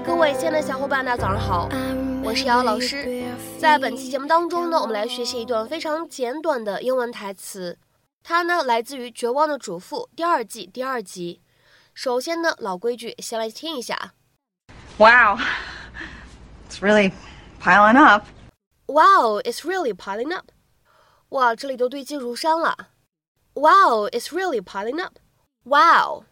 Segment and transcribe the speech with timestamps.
[0.00, 1.68] 嗨，各位亲爱的小伙伴，大家早上好，
[2.24, 3.22] 我是瑶瑶老师。
[3.58, 7.78] 在本期节目当中呢，我们来学习一段非常简短的英文台词，
[8.22, 11.42] 它呢来自于《绝望的主妇》第二季第二集。
[11.92, 14.14] 首先呢，老规矩，先来听一下。
[14.96, 15.38] Wow,
[16.66, 17.12] it's really
[17.62, 18.24] piling up.
[18.86, 20.46] Wow, it's really piling up.
[21.28, 22.88] 哇，这里都堆积如山了。
[23.52, 25.18] Wow, it's really piling up.
[25.64, 26.24] Wow,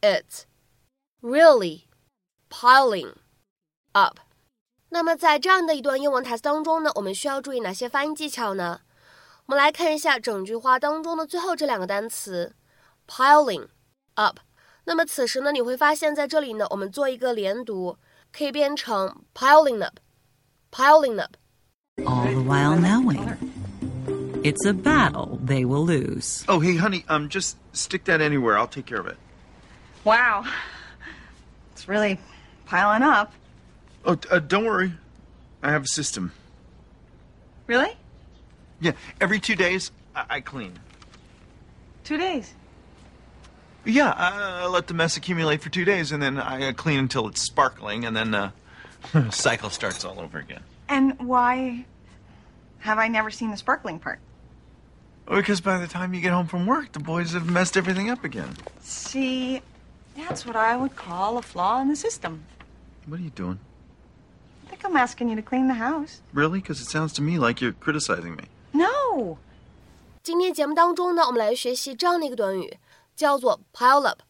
[0.00, 0.42] it's
[1.20, 1.86] really
[2.51, 3.13] piling
[3.93, 4.19] up.
[4.89, 8.81] 那么在这样的一段英文台词当中呢，我们需要注意哪些发音技巧呢？
[9.45, 12.55] 我们来看一下整句话当中的最后这两个单词，
[13.07, 13.67] piling
[14.15, 14.39] up。
[14.85, 17.97] 那么此时呢，你会发现在这里呢，我们做一个连读，
[18.31, 23.19] 可以变成 piling up，piling up。all the while knowing
[24.43, 26.43] it's a battle they will lose.
[26.47, 28.57] Oh, hey, honey, um, just stick that anywhere.
[28.57, 29.17] I'll take care of it.
[30.03, 30.45] Wow,
[31.73, 32.19] it's really
[32.66, 33.32] piling up.
[34.04, 34.92] Oh, uh, don't worry.
[35.62, 36.32] I have a system.
[37.66, 37.96] Really?
[38.80, 40.78] Yeah, every two days, I, I clean.
[42.04, 42.52] Two days.
[43.84, 46.98] Yeah, I, I let the mess accumulate for two days, and then I uh, clean
[46.98, 48.50] until it's sparkling, and then uh,
[49.30, 50.62] cycle starts all over again.
[50.88, 51.84] And why
[52.80, 54.18] have I never seen the sparkling part?
[55.28, 58.24] Because by the time you get home from work, the boys have messed everything up
[58.24, 58.56] again.
[58.80, 59.62] See,
[60.15, 62.43] that's what I would call a flaw in the system.
[63.07, 63.59] What are you doing?
[64.65, 66.21] I think I'm asking you to clean the house.
[66.33, 66.59] Really?
[66.59, 68.49] Because it sounds to me like you're criticizing me.
[68.73, 69.37] No.
[70.23, 72.77] 今天节目当中呢，我们来学习这样的一个短语，
[73.15, 74.21] 叫做 pile up。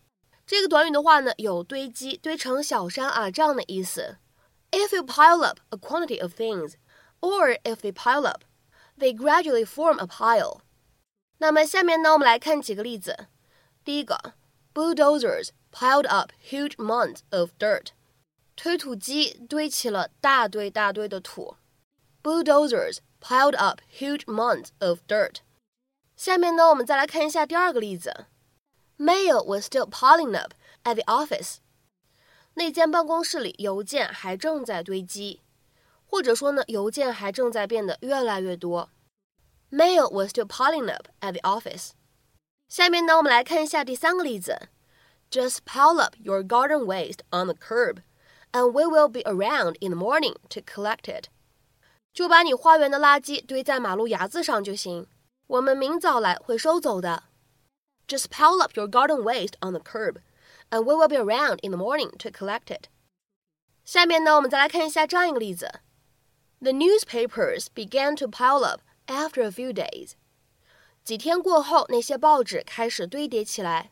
[0.46, 4.18] 这个短语的话呢，有堆积、堆成小山啊这样的意思。
[4.72, 6.74] If you pile up a quantity of things,
[7.20, 8.44] or if they pile up,
[8.98, 10.60] they gradually form a pile.
[11.40, 13.28] 那么下面呢，我们来看几个例子。
[13.84, 14.34] 第一个
[14.75, 17.89] ，bulldozers piled up huge mounds of dirt。
[18.55, 21.57] 推土机堆起了大堆大堆的土。
[22.23, 25.37] Bulldozers piled up huge mounds of dirt。
[26.17, 28.27] 下面呢，我们再来看一下第二个例子。
[28.99, 31.57] Mail was still piling up at the office。
[32.55, 35.41] 那间办公室里邮件还正在堆积，
[36.07, 38.91] 或者说呢，邮件还正在变得越来越多。
[39.71, 41.93] Mail was still piling up at the office。
[42.72, 44.70] 下面呢，我们来看一下第三个例子。
[45.30, 48.02] Just pile up your garden waste on the curb,
[48.52, 51.30] and we will be around in the morning to collect it。
[52.14, 55.08] 就把你花园的垃圾堆在马路牙子上就行，
[55.48, 57.24] 我们明早来会收走的。
[58.08, 60.22] Just pile up your garden waste on the curb,
[60.70, 62.88] and we will be around in the morning to collect it。
[63.84, 65.82] 下面呢，我们再来看一下这样一个例子。
[66.60, 70.14] The newspapers began to pile up after a few days。
[71.05, 73.91] 几天过后，那些报纸开始堆叠起来。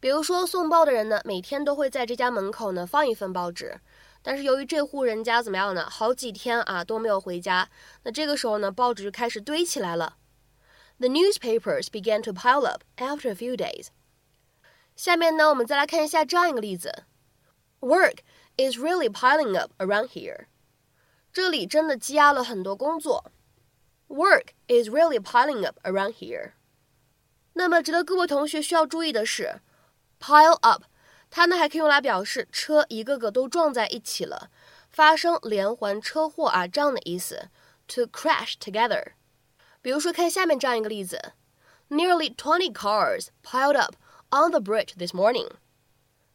[0.00, 3.78] 比如说，送报的人呢，每天都会在这家门口呢放一份报纸，
[4.20, 7.68] 但是由于这户人家怎么样呢，好几天啊都没有回家，
[8.02, 10.16] 那这个时候呢，报纸就开始堆起来了。
[10.98, 13.86] The newspapers began to pile up after a few days。
[14.96, 17.04] 下面呢，我们再来看一下这样一个例子
[17.78, 18.18] ：Work
[18.56, 20.46] is really piling up around here。
[21.32, 23.30] 这里真的积压了很多工作。
[24.09, 26.53] Work is really piling up around here。
[27.53, 29.61] 那么，值得各位同学需要注意的是，
[30.19, 30.83] pile up，
[31.29, 34.49] 它呢还可以用来表示车一个个都撞在一起了，
[34.89, 37.49] 发生连环车祸啊这样的意思，
[37.87, 39.13] to crash together。
[39.81, 41.33] 比如说，看下面这样一个例子：
[41.89, 43.95] Nearly twenty cars piled up
[44.31, 45.49] on the bridge this morning。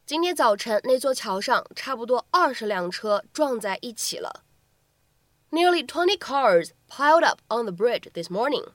[0.07, 4.45] 今天早晨那座桥上差不多二十辆车撞在一起了。
[5.51, 8.69] Nearly twenty cars piled up on the bridge this morning。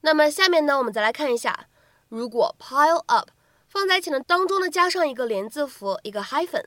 [0.00, 1.68] 那么下面呢，我们再来看一下，
[2.08, 3.30] 如果 pile up
[3.68, 6.64] 放在一起呢，当中呢加上一个连字符，一个 hyphen，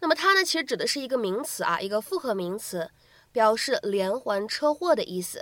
[0.00, 2.90] 那么它呢其实指的是一个名词啊，一个复合名词，
[3.32, 5.40] 表示连环车祸的意思。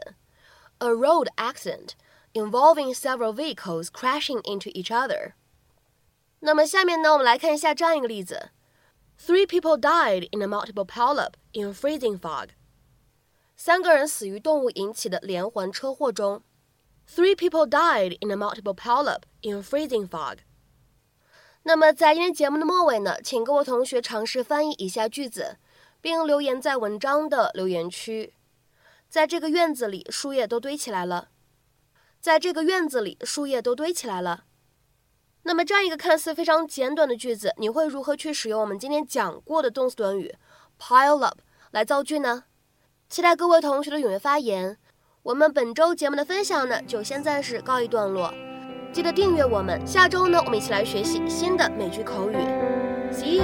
[0.78, 1.93] A road accident
[2.34, 5.32] involving several vehicles crashing into each other。
[6.40, 8.50] 那么下面呢，我们来看一下这样一个例子：
[9.19, 12.50] Three people died in a multiple pileup in freezing fog。
[13.55, 16.41] 三个人死于动物引起的连环车祸中。
[17.07, 20.39] Three people died in a multiple pileup in freezing fog。
[21.63, 25.57] 那么在今天节目的末尾呢，请各位同学尝试翻译以下句子，
[26.01, 28.33] 并留言在文章的留言区。
[29.07, 31.29] 在这个院子里，树叶都堆起来了。
[32.19, 34.45] 在这个院子里，树叶都堆起来了。
[35.44, 40.33] 那么这样一个看似非常简短的句子，你会如何去使用我们今天讲过的动词短语
[40.79, 41.39] pile up
[41.71, 42.45] 来造句呢？
[43.13, 44.75] 期待各位同学的踊跃发言。
[45.21, 48.33] 我们本周节目的分享呢，就先暂时告一段落。
[48.92, 52.36] 记得订阅我们，下周呢，我们一起来学习新的美剧口语。
[53.12, 53.44] See you.